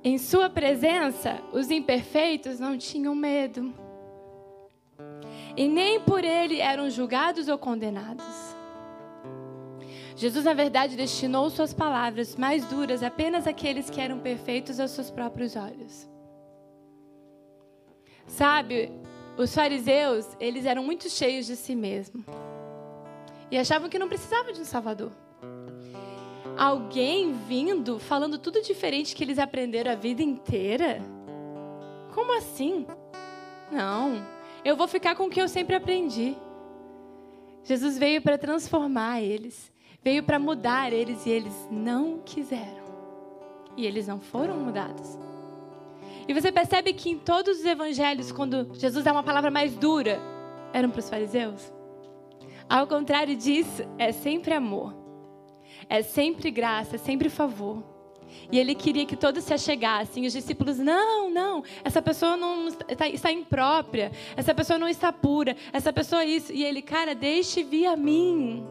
[0.08, 3.74] Em sua presença, os imperfeitos não tinham medo.
[5.54, 8.26] E nem por ele eram julgados ou condenados.
[10.16, 15.12] Jesus, na verdade, destinou suas palavras mais duras apenas àqueles que eram perfeitos aos seus
[15.12, 16.10] próprios olhos.
[18.26, 18.90] Sabe,
[19.38, 22.24] os fariseus, eles eram muito cheios de si mesmos.
[23.52, 25.12] E achavam que não precisavam de um Salvador.
[26.58, 31.00] Alguém vindo falando tudo diferente que eles aprenderam a vida inteira?
[32.16, 32.88] Como assim?
[33.72, 34.26] Não,
[34.66, 36.36] eu vou ficar com o que eu sempre aprendi.
[37.64, 42.88] Jesus veio para transformar eles, veio para mudar eles e eles não quiseram.
[43.76, 45.16] E eles não foram mudados.
[46.28, 50.20] E você percebe que em todos os evangelhos, quando Jesus dá uma palavra mais dura,
[50.74, 51.72] eram para os fariseus?
[52.68, 55.07] Ao contrário disso, é sempre amor.
[55.90, 57.84] É sempre graça, é sempre favor.
[58.52, 60.26] E ele queria que todos se achegassem.
[60.26, 65.56] Os discípulos, não, não, essa pessoa não está, está imprópria, essa pessoa não está pura,
[65.74, 66.52] essa pessoa isso.
[66.52, 68.66] E ele, cara, deixe vir a mim.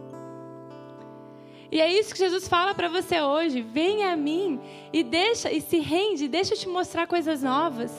[1.70, 3.60] E é isso que Jesus fala para você hoje.
[3.60, 4.60] Venha a mim
[4.92, 7.92] e deixa e se rende, deixa eu te mostrar coisas novas.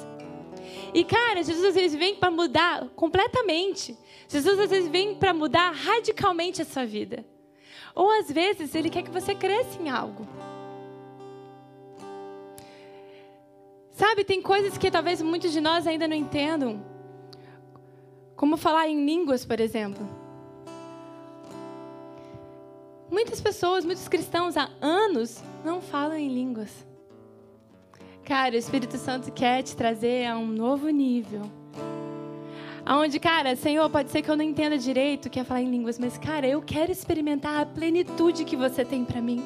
[0.93, 3.95] E cara, Jesus às vezes vem para mudar completamente.
[4.27, 7.25] Jesus às vezes vem para mudar radicalmente a sua vida.
[7.97, 10.27] Ou às vezes ele quer que você cresça em algo.
[13.89, 16.79] Sabe, tem coisas que talvez muitos de nós ainda não entendam.
[18.35, 20.07] Como falar em línguas, por exemplo.
[23.09, 26.85] Muitas pessoas, muitos cristãos há anos não falam em línguas.
[28.23, 31.49] Cara, o Espírito Santo quer te trazer a um novo nível.
[32.89, 35.69] Aonde, cara, Senhor, pode ser que eu não entenda direito o que é falar em
[35.69, 39.43] línguas, mas, cara, eu quero experimentar a plenitude que você tem para mim.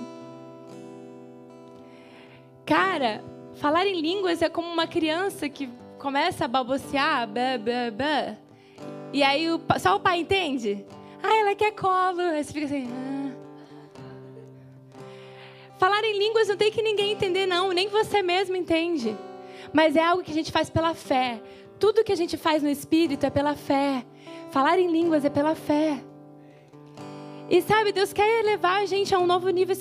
[2.64, 3.24] Cara,
[3.56, 8.38] falar em línguas é como uma criança que começa a balbuciar, blá, blá, blá,
[9.12, 10.86] e aí o, só o pai entende.
[11.24, 12.22] Ah, ela quer colo.
[12.22, 12.88] Aí você fica assim.
[12.92, 13.32] Ah.
[15.80, 19.18] Falar em línguas não tem que ninguém entender, não, nem você mesmo entende.
[19.74, 21.42] Mas é algo que a gente faz pela fé.
[21.82, 24.06] Tudo que a gente faz no Espírito é pela fé.
[24.52, 26.00] Falar em línguas é pela fé.
[27.50, 29.76] E sabe, Deus quer levar a gente a um novo nível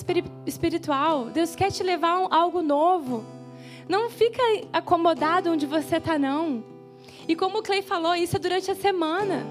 [0.47, 1.27] espiritual.
[1.27, 3.23] Deus quer te levar a algo novo.
[3.87, 6.65] Não fica acomodado onde você está, não.
[7.29, 9.45] E como o Clay falou, isso é durante a semana.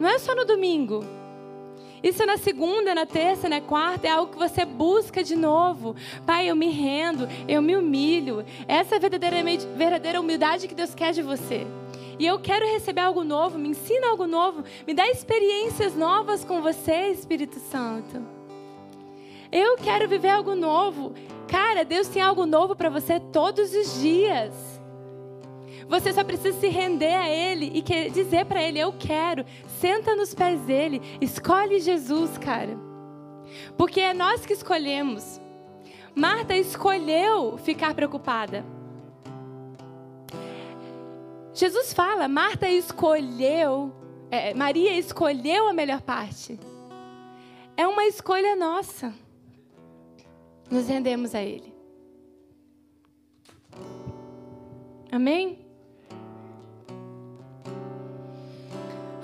[0.00, 1.04] Não é só no domingo.
[2.06, 5.96] Isso é na segunda, na terça, na quarta, é algo que você busca de novo.
[6.24, 8.44] Pai, eu me rendo, eu me humilho.
[8.68, 9.38] Essa é a verdadeira,
[9.74, 11.66] verdadeira humildade que Deus quer de você.
[12.16, 16.62] E eu quero receber algo novo, me ensina algo novo, me dá experiências novas com
[16.62, 18.24] você, Espírito Santo.
[19.50, 21.12] Eu quero viver algo novo.
[21.48, 24.54] Cara, Deus tem algo novo para você todos os dias.
[25.88, 29.44] Você só precisa se render a Ele e dizer para Ele: Eu quero.
[29.80, 31.00] Senta nos pés dele.
[31.20, 32.76] Escolhe Jesus, cara.
[33.76, 35.40] Porque é nós que escolhemos.
[36.14, 38.64] Marta escolheu ficar preocupada.
[41.52, 43.90] Jesus fala, Marta escolheu,
[44.30, 46.58] é, Maria escolheu a melhor parte.
[47.76, 49.14] É uma escolha nossa.
[50.70, 51.74] Nos rendemos a Ele.
[55.10, 55.65] Amém?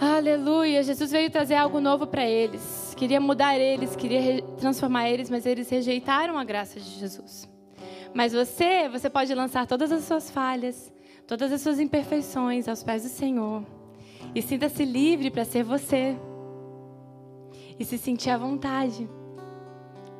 [0.03, 0.83] Aleluia.
[0.83, 2.93] Jesus veio trazer algo novo para eles.
[2.97, 7.49] Queria mudar eles, queria transformar eles, mas eles rejeitaram a graça de Jesus.
[8.13, 10.93] Mas você, você pode lançar todas as suas falhas,
[11.25, 13.65] todas as suas imperfeições aos pés do Senhor.
[14.35, 16.17] E sinta-se livre para ser você.
[17.79, 19.09] E se sentir à vontade.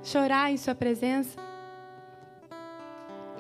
[0.01, 1.41] Chorar em Sua presença.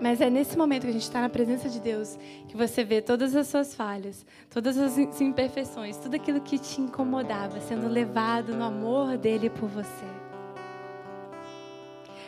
[0.02, 3.00] Mas é nesse momento que a gente está na presença de Deus que você vê
[3.00, 8.64] todas as suas falhas, todas as imperfeições, tudo aquilo que te incomodava sendo levado no
[8.64, 10.04] amor dele por você.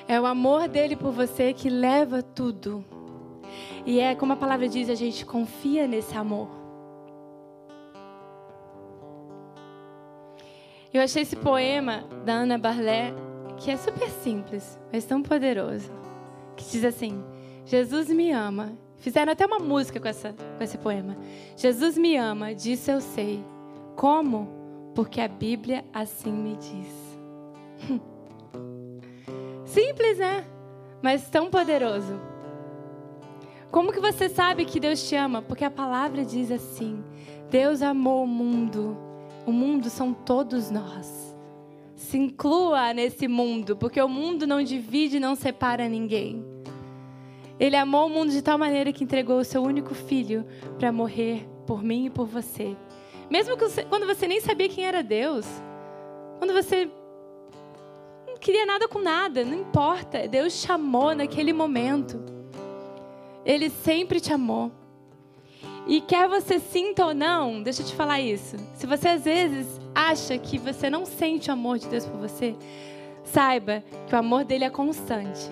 [0.07, 2.85] É o amor dele por você que leva tudo.
[3.85, 6.49] E é como a palavra diz, a gente confia nesse amor.
[10.93, 13.13] Eu achei esse poema da Ana Barlé
[13.57, 15.91] que é super simples, mas tão poderoso.
[16.55, 17.34] Que diz assim:
[17.65, 18.73] Jesus me ama.
[18.99, 21.17] Fizeram até uma música com, essa, com esse poema.
[21.57, 23.45] Jesus me ama, disso eu sei.
[23.97, 24.49] Como?
[24.95, 28.01] Porque a Bíblia assim me diz.
[29.67, 30.45] Simples, né?
[31.03, 32.19] Mas tão poderoso.
[33.71, 35.43] Como que você sabe que Deus te ama?
[35.43, 37.03] Porque a palavra diz assim:
[37.51, 38.97] Deus amou o mundo.
[39.45, 41.37] O mundo são todos nós.
[41.95, 46.45] Se inclua nesse mundo, porque o mundo não divide, não separa ninguém.
[47.59, 50.45] Ele amou o mundo de tal maneira que entregou o seu único filho
[50.79, 52.77] para morrer por mim e por você.
[53.31, 55.47] Mesmo você, quando você nem sabia quem era Deus,
[56.39, 56.89] quando você
[58.27, 60.27] não queria nada com nada, não importa.
[60.29, 62.21] Deus chamou naquele momento.
[63.45, 64.73] Ele sempre te amou.
[65.87, 68.57] E quer você sinta ou não, deixa eu te falar isso.
[68.75, 72.57] Se você às vezes acha que você não sente o amor de Deus por você,
[73.23, 75.51] saiba que o amor dele é constante.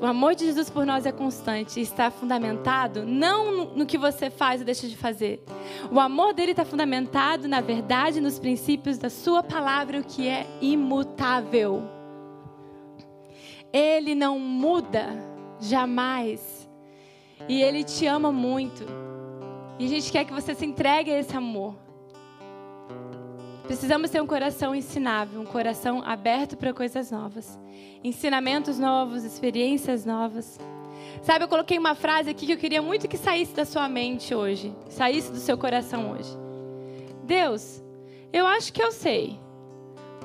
[0.00, 4.30] O amor de Jesus por nós é constante e está fundamentado não no que você
[4.30, 5.44] faz ou deixa de fazer.
[5.92, 10.46] O amor dele está fundamentado na verdade, nos princípios da sua palavra, o que é
[10.62, 11.82] imutável.
[13.70, 15.08] Ele não muda
[15.60, 16.66] jamais.
[17.46, 18.86] E ele te ama muito.
[19.78, 21.85] E a gente quer que você se entregue a esse amor.
[23.66, 27.58] Precisamos ter um coração ensinável, um coração aberto para coisas novas,
[28.02, 30.58] ensinamentos novos, experiências novas.
[31.22, 34.34] Sabe, eu coloquei uma frase aqui que eu queria muito que saísse da sua mente
[34.34, 36.30] hoje, saísse do seu coração hoje.
[37.24, 37.82] Deus,
[38.32, 39.38] eu acho que eu sei,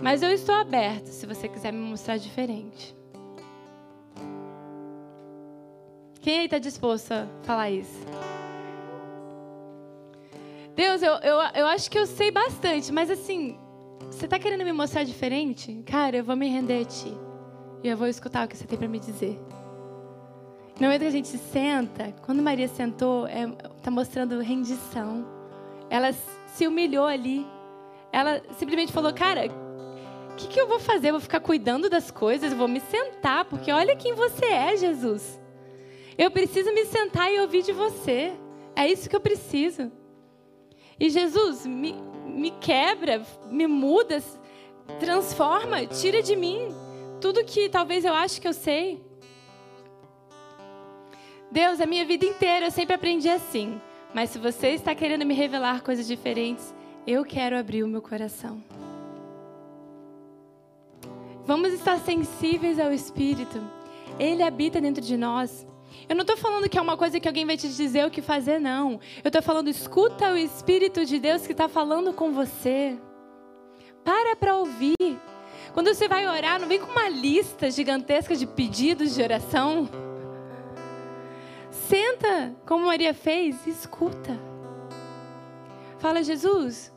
[0.03, 2.95] mas eu estou aberto se você quiser me mostrar diferente.
[6.21, 8.05] Quem aí está disposto a falar isso?
[10.75, 13.57] Deus, eu, eu, eu acho que eu sei bastante, mas assim,
[14.09, 15.83] você está querendo me mostrar diferente?
[15.85, 17.13] Cara, eu vou me render a ti.
[17.83, 19.39] E eu vou escutar o que você tem para me dizer.
[20.79, 25.27] No momento que a gente senta, quando Maria sentou, está é, mostrando rendição.
[25.89, 26.13] Ela
[26.47, 27.45] se humilhou ali.
[28.11, 29.45] Ela simplesmente falou: Cara,
[30.31, 31.09] o que, que eu vou fazer?
[31.09, 32.51] Eu vou ficar cuidando das coisas?
[32.51, 35.39] Eu vou me sentar, porque olha quem você é, Jesus.
[36.17, 38.33] Eu preciso me sentar e ouvir de você.
[38.75, 39.91] É isso que eu preciso.
[41.01, 41.95] E Jesus, me,
[42.27, 44.21] me quebra, me muda,
[44.99, 46.67] transforma, tira de mim
[47.19, 49.03] tudo que talvez eu ache que eu sei.
[51.51, 53.81] Deus, a minha vida inteira eu sempre aprendi assim.
[54.13, 56.71] Mas se você está querendo me revelar coisas diferentes,
[57.07, 58.63] eu quero abrir o meu coração.
[61.47, 63.59] Vamos estar sensíveis ao Espírito.
[64.19, 65.65] Ele habita dentro de nós.
[66.07, 68.21] Eu não estou falando que é uma coisa que alguém vai te dizer o que
[68.21, 68.99] fazer, não.
[69.23, 72.97] Eu estou falando, escuta o Espírito de Deus que está falando com você.
[74.03, 74.95] Para para ouvir.
[75.73, 79.87] Quando você vai orar, não vem com uma lista gigantesca de pedidos de oração.
[81.69, 84.37] Senta, como Maria fez, e escuta.
[85.97, 86.91] Fala, Jesus,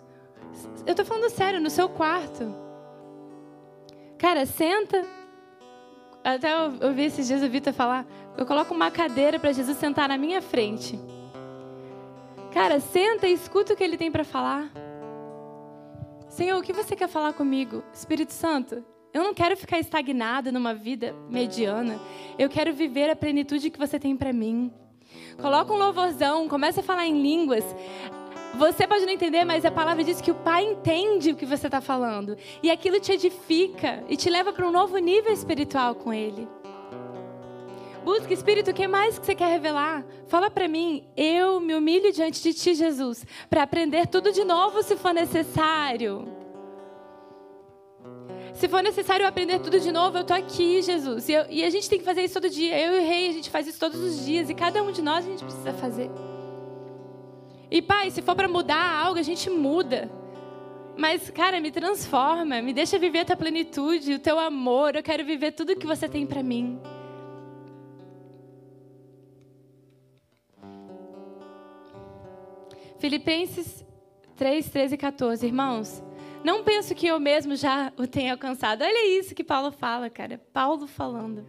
[0.87, 2.55] eu estou falando sério, no seu quarto.
[4.19, 5.24] Cara, senta.
[6.25, 8.07] Até eu ouvi esses dias o Vitor falar:
[8.39, 10.99] eu coloco uma cadeira para Jesus sentar na minha frente.
[12.51, 14.71] Cara, senta e escuta o que ele tem para falar.
[16.29, 17.85] Senhor, o que você quer falar comigo?
[17.93, 22.01] Espírito Santo, eu não quero ficar estagnada numa vida mediana.
[22.39, 24.73] Eu quero viver a plenitude que você tem para mim.
[25.41, 27.65] Coloca um louvorzão, começa a falar em línguas.
[28.57, 31.67] Você pode não entender, mas a palavra diz que o Pai entende o que você
[31.67, 32.37] está falando.
[32.63, 36.47] E aquilo te edifica e te leva para um novo nível espiritual com Ele.
[38.05, 40.05] Busca, Espírito, o que mais que você quer revelar?
[40.29, 41.05] Fala para mim.
[41.17, 46.29] Eu me humilho diante de Ti, Jesus, para aprender tudo de novo se for necessário.
[48.53, 51.29] Se for necessário aprender tudo de novo, eu estou aqui, Jesus.
[51.29, 52.79] E, eu, e, a gente tem que fazer isso todo dia.
[52.79, 54.49] Eu e o Rei, a gente faz isso todos os dias.
[54.49, 56.09] E cada um de nós a gente precisa fazer.
[57.75, 60.09] E, Pai, se for para mudar algo, a gente muda.
[60.97, 64.95] Mas, cara, me transforma, me deixa viver a tua plenitude, o teu amor.
[64.95, 66.81] Eu quero viver tudo que você tem para mim.
[73.01, 73.85] Filipenses
[74.37, 75.45] 3, 13 e 14.
[75.45, 76.01] Irmãos,
[76.45, 78.85] não penso que eu mesmo já o tenha alcançado.
[78.85, 80.41] Olha isso que Paulo fala, cara.
[80.53, 81.45] Paulo falando.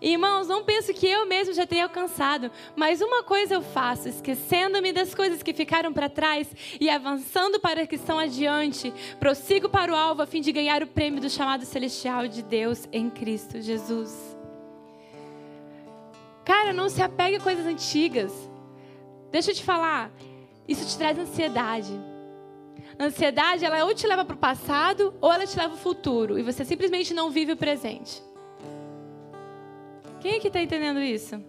[0.00, 4.92] Irmãos, não penso que eu mesmo já tenha alcançado, mas uma coisa eu faço, esquecendo-me
[4.92, 6.48] das coisas que ficaram para trás
[6.80, 10.84] e avançando para as que estão adiante, prossigo para o alvo a fim de ganhar
[10.84, 14.36] o prêmio do chamado celestial de Deus em Cristo Jesus.
[16.44, 18.32] Cara, não se apegue a coisas antigas.
[19.32, 20.12] Deixa eu te falar,
[20.68, 21.92] isso te traz ansiedade.
[23.00, 26.38] Ansiedade, ela ou te leva para o passado ou ela te leva para o futuro.
[26.38, 28.27] E você simplesmente não vive o presente.
[30.20, 31.42] Quem é que está entendendo isso?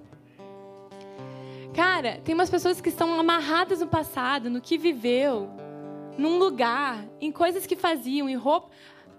[1.73, 5.49] Cara, tem umas pessoas que estão amarradas no passado, no que viveu,
[6.17, 8.69] num lugar, em coisas que faziam, em roupa.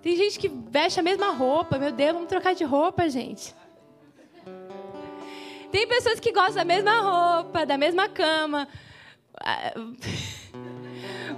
[0.03, 1.79] Tem gente que veste a mesma roupa.
[1.79, 3.55] Meu Deus, vamos trocar de roupa, gente.
[5.71, 8.69] Tem pessoas que gostam da mesma roupa, da mesma cama.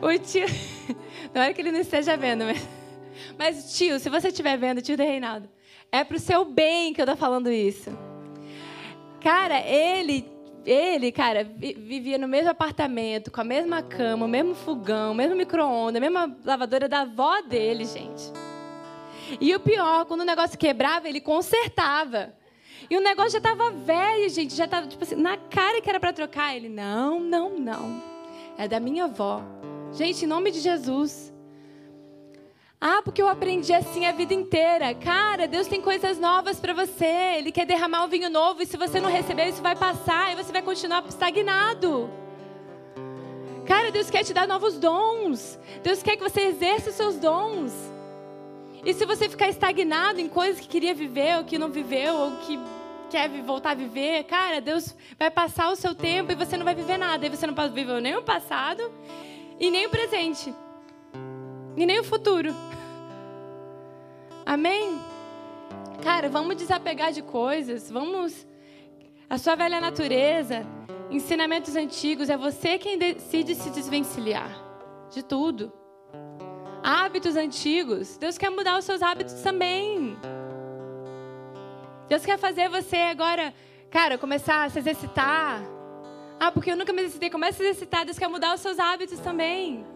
[0.00, 0.46] O tio.
[1.32, 2.68] Não é que ele não esteja vendo, mas.
[3.38, 5.48] Mas, tio, se você estiver vendo, tio de Reinaldo,
[5.92, 7.96] é pro seu bem que eu tô falando isso.
[9.22, 10.28] Cara, ele,
[10.66, 15.36] ele, cara, vivia no mesmo apartamento, com a mesma cama, o mesmo fogão, o mesmo
[15.36, 18.32] micro-ondas, a mesma lavadora da avó dele, gente.
[19.40, 22.34] E o pior, quando o negócio quebrava, ele consertava.
[22.90, 26.00] E o negócio já estava velho, gente, já estava tipo assim, na cara que era
[26.00, 26.56] para trocar.
[26.56, 28.02] Ele, não, não, não.
[28.58, 29.40] É da minha avó.
[29.92, 31.31] Gente, em nome de Jesus.
[32.84, 34.92] Ah, porque eu aprendi assim a vida inteira.
[34.92, 37.36] Cara, Deus tem coisas novas para você.
[37.38, 40.34] Ele quer derramar um vinho novo e se você não receber, isso vai passar e
[40.34, 42.10] você vai continuar estagnado.
[43.68, 45.60] Cara, Deus quer te dar novos dons.
[45.80, 47.72] Deus quer que você exerça os seus dons.
[48.84, 52.32] E se você ficar estagnado em coisas que queria viver ou que não viveu ou
[52.38, 52.58] que
[53.08, 56.74] quer voltar a viver, cara, Deus vai passar o seu tempo e você não vai
[56.74, 57.24] viver nada.
[57.24, 58.90] E você não pode viver nem o passado
[59.60, 60.52] e nem o presente.
[61.76, 62.52] E nem o futuro.
[64.44, 65.00] Amém?
[66.02, 68.46] Cara, vamos desapegar de coisas, vamos.
[69.30, 70.66] A sua velha natureza,
[71.10, 74.50] ensinamentos antigos, é você quem decide se desvencilhar
[75.10, 75.72] de tudo.
[76.82, 80.16] Hábitos antigos, Deus quer mudar os seus hábitos também.
[82.08, 83.54] Deus quer fazer você agora,
[83.90, 85.62] cara, começar a se exercitar.
[86.38, 87.30] Ah, porque eu nunca me exercitei.
[87.30, 88.04] Comece a se exercitar.
[88.04, 89.86] Deus quer mudar os seus hábitos também.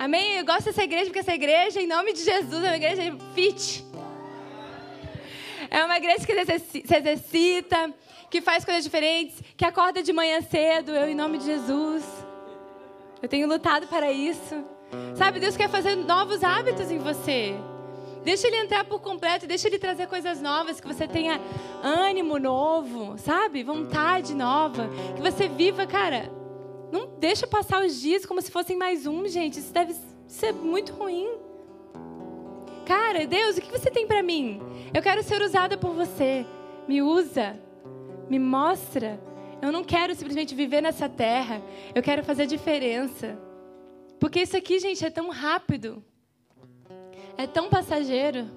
[0.00, 0.38] Amém?
[0.38, 3.02] Eu gosto dessa igreja porque essa igreja, em nome de Jesus, é uma igreja
[3.34, 3.84] fit.
[5.68, 7.92] É uma igreja que se exercita,
[8.30, 10.92] que faz coisas diferentes, que acorda de manhã cedo.
[10.92, 12.02] Eu, em nome de Jesus.
[13.20, 14.64] Eu tenho lutado para isso.
[15.16, 17.54] Sabe, Deus quer fazer novos hábitos em você.
[18.24, 21.38] Deixa ele entrar por completo, deixa ele trazer coisas novas, que você tenha
[21.82, 23.62] ânimo novo, sabe?
[23.62, 26.39] Vontade nova, que você viva, cara,
[26.90, 29.58] não deixa passar os dias como se fossem mais um, gente.
[29.58, 29.94] Isso deve
[30.26, 31.28] ser muito ruim.
[32.84, 34.60] Cara, Deus, o que você tem para mim?
[34.92, 36.44] Eu quero ser usada por você.
[36.88, 37.58] Me usa.
[38.28, 39.20] Me mostra.
[39.62, 41.62] Eu não quero simplesmente viver nessa terra.
[41.94, 43.38] Eu quero fazer diferença.
[44.18, 46.02] Porque isso aqui, gente, é tão rápido.
[47.36, 48.48] É tão passageiro.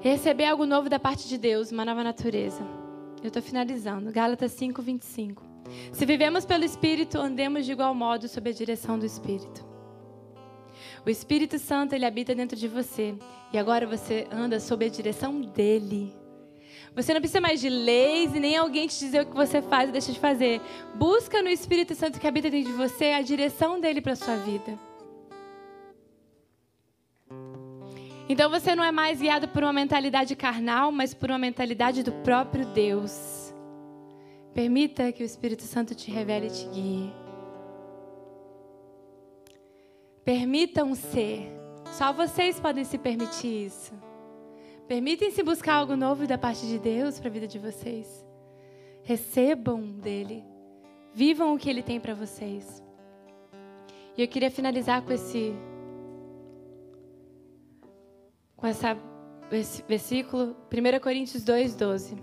[0.00, 2.81] Receber algo novo da parte de Deus, uma nova natureza.
[3.22, 4.10] Eu estou finalizando.
[4.10, 5.42] Gálatas 5, 25.
[5.92, 9.64] Se vivemos pelo Espírito, andemos de igual modo sob a direção do Espírito.
[11.06, 13.14] O Espírito Santo, ele habita dentro de você.
[13.52, 16.12] E agora você anda sob a direção dele.
[16.96, 19.86] Você não precisa mais de leis e nem alguém te dizer o que você faz
[19.86, 20.60] ou deixa de fazer.
[20.96, 24.78] Busca no Espírito Santo que habita dentro de você a direção dele para sua vida.
[28.28, 32.12] Então você não é mais guiado por uma mentalidade carnal, mas por uma mentalidade do
[32.12, 33.52] próprio Deus.
[34.54, 37.12] Permita que o Espírito Santo te revele e te guie.
[40.24, 41.50] Permitam ser.
[41.92, 43.92] Só vocês podem se permitir isso.
[44.86, 48.24] Permitem-se buscar algo novo da parte de Deus para a vida de vocês.
[49.02, 50.44] Recebam dele.
[51.14, 52.82] Vivam o que ele tem para vocês.
[54.16, 55.54] E eu queria finalizar com esse
[58.62, 58.68] com
[59.56, 62.16] esse versículo, 1 Coríntios 2, 12.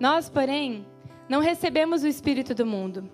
[0.00, 0.84] Nós, porém,
[1.28, 3.08] não recebemos o Espírito do mundo,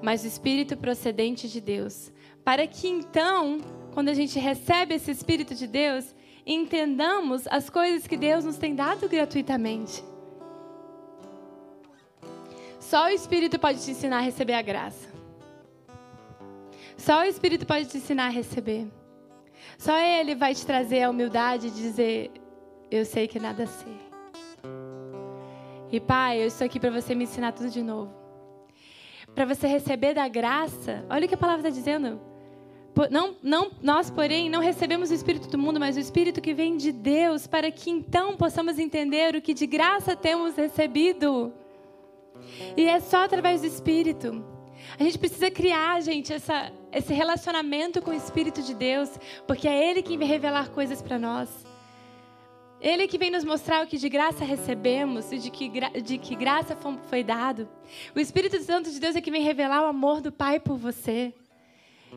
[0.00, 2.12] mas o Espírito procedente de Deus,
[2.44, 3.58] para que então,
[3.92, 6.14] quando a gente recebe esse Espírito de Deus,
[6.46, 10.04] entendamos as coisas que Deus nos tem dado gratuitamente.
[12.78, 15.08] Só o Espírito pode te ensinar a receber a graça.
[16.96, 18.86] Só o Espírito pode te ensinar a receber.
[19.78, 22.30] Só Ele vai te trazer a humildade de dizer:
[22.90, 23.96] Eu sei que nada sei.
[25.90, 28.12] E Pai, eu estou aqui para você me ensinar tudo de novo.
[29.34, 31.04] Para você receber da graça.
[31.08, 32.20] Olha o que a palavra está dizendo.
[33.10, 36.76] Não, não, nós, porém, não recebemos o Espírito do mundo, mas o Espírito que vem
[36.76, 41.52] de Deus, para que então possamos entender o que de graça temos recebido.
[42.76, 44.44] E é só através do Espírito.
[44.98, 49.10] A gente precisa criar, gente, essa, esse relacionamento com o Espírito de Deus,
[49.46, 51.48] porque é Ele quem vem revelar coisas para nós.
[52.80, 55.70] Ele que vem nos mostrar o que de graça recebemos e de que,
[56.02, 56.76] de que graça
[57.08, 57.68] foi dado.
[58.14, 61.32] O Espírito Santo de Deus é que vem revelar o amor do Pai por você.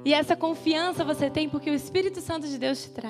[0.04, 3.06] E essa confiança você tem porque o Espírito Santo de Deus te traz.